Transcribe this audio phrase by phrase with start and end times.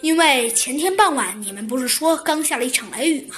[0.00, 3.36] 因为前天傍晚你们不是说刚下了一场雷雨吗？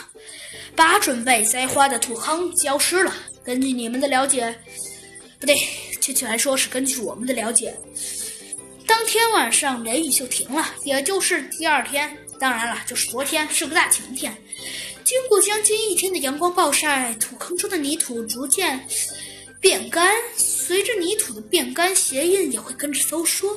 [0.75, 3.14] 把准备栽花的土坑浇湿了。
[3.45, 4.54] 根据你们的了解，
[5.38, 5.54] 不对，
[6.00, 7.74] 确切来说是根据我们的了解，
[8.87, 12.17] 当天晚上雷雨就停了，也就是第二天。
[12.38, 14.37] 当然了，就是昨天是个大晴天。
[15.04, 18.87] 经过将近一天的阳光暴晒，土坑中的泥土逐渐
[19.61, 23.57] 变干，随着泥土的变干，鞋印也会跟着收缩。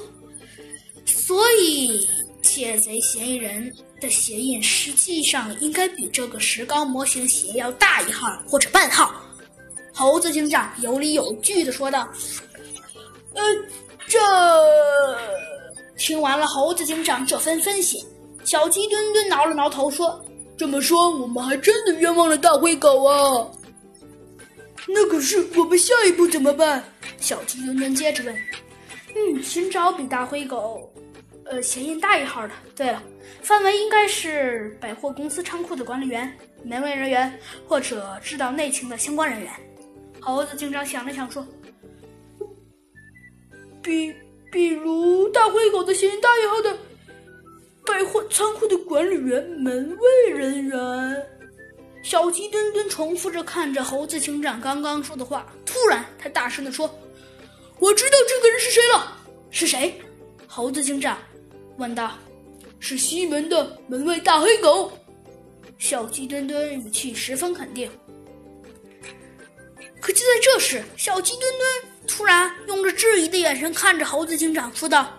[1.05, 2.07] 所以，
[2.49, 3.71] 窃贼嫌疑人
[4.01, 9.13] 的鞋印实际上应该比这个石膏模型鞋要大一号或者半号。
[9.93, 12.09] 猴子警长有理有据的说道
[13.35, 13.43] ：“呃，
[14.07, 14.17] 这……”
[15.95, 18.03] 听完了猴子警长这番分析，
[18.43, 20.19] 小鸡墩墩挠了挠头说
[20.57, 23.47] ：“这么说，我们还真的冤枉了大灰狗啊！
[24.87, 26.83] 那可是我们下一步怎么办？”
[27.21, 28.35] 小鸡墩墩接着问
[29.15, 30.91] ：“嗯，寻找比大灰狗……”
[31.49, 32.53] 呃，鞋印大一号的。
[32.75, 33.01] 对了，
[33.41, 36.31] 范围应该是百货公司仓库的管理员、
[36.63, 39.51] 门卫人员，或者知道内情的相关人员。
[40.19, 41.45] 猴子警长想了想说
[43.81, 44.13] ：“比
[44.51, 46.77] 比如大灰狗的鞋印大一号的
[47.83, 51.27] 百货仓库的管理员、门卫人员。”
[52.03, 56.87] 小鸡墩墩重复着看着猴子警长刚刚说的话，突然他大声地说
[57.79, 59.17] ：“我知道这个人是谁了！
[59.49, 59.99] 是谁？”
[60.45, 61.17] 猴子警长。
[61.79, 62.11] 问道
[62.79, 64.91] ：“是西门的门卫大黑狗。”
[65.79, 67.89] 小鸡墩墩语气十分肯定。
[70.01, 75.09] 可就在这时，小鸡墩墩突然用着质疑的眼神看着猴子警长，说道：“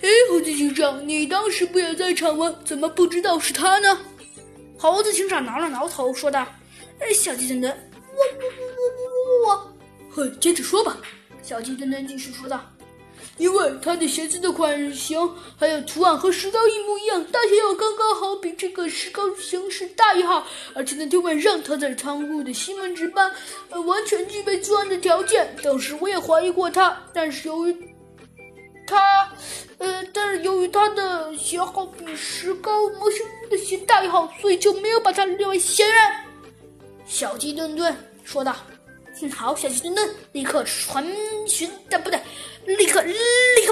[0.00, 2.54] 哎，猴子警长，你当时不也在场吗？
[2.64, 4.00] 怎么不知道是他呢？”
[4.78, 6.46] 猴子警长挠了挠头，说道
[7.00, 9.76] ：“哎，小鸡墩墩，我我我我我……
[10.10, 10.96] 嘿，接着说吧。”
[11.42, 12.64] 小鸡墩墩继续说道。
[13.38, 15.18] 因为他的鞋子的款型
[15.56, 20.46] 还有图案和石膏一模一样，大小也刚刚好，比这个石膏形式大一号。
[20.74, 23.32] 而且那天晚上他在仓库的西门值班，
[23.70, 25.56] 呃，完全具备作案的条件。
[25.62, 27.76] 当时我也怀疑过他，但是由于
[28.86, 28.98] 他，
[29.78, 36.00] 呃，但是由于他的鞋号比石膏模型的鞋大一号，所以就没有把他列为嫌疑人。
[37.06, 38.56] 小鸡墩墩说道。
[39.34, 41.04] 好，小鸡墩墩，立刻传
[41.44, 42.20] 讯，但不对，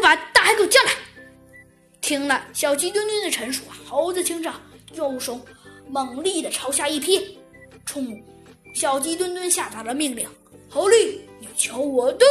[0.06, 0.92] 把大海狗叫来。
[2.00, 4.60] 听了小鸡墩墩的陈述，猴子警长
[4.94, 5.40] 右手
[5.88, 7.36] 猛力的朝下一劈，
[7.84, 8.16] 冲
[8.72, 10.24] 小鸡墩墩下达了命令
[10.70, 12.24] ：“猴力，你瞧我的！”